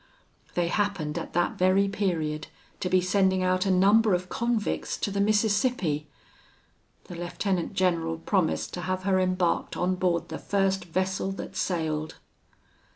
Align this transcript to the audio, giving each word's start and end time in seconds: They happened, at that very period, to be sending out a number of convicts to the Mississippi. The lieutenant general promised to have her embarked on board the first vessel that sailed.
They 0.55 0.69
happened, 0.69 1.19
at 1.19 1.33
that 1.33 1.59
very 1.59 1.87
period, 1.87 2.47
to 2.79 2.89
be 2.89 3.01
sending 3.01 3.43
out 3.43 3.67
a 3.67 3.69
number 3.69 4.15
of 4.15 4.29
convicts 4.29 4.97
to 4.97 5.11
the 5.11 5.21
Mississippi. 5.21 6.07
The 7.03 7.13
lieutenant 7.13 7.75
general 7.75 8.17
promised 8.17 8.73
to 8.73 8.81
have 8.81 9.03
her 9.03 9.19
embarked 9.19 9.77
on 9.77 9.93
board 9.93 10.29
the 10.29 10.39
first 10.39 10.85
vessel 10.85 11.31
that 11.33 11.55
sailed. 11.55 12.15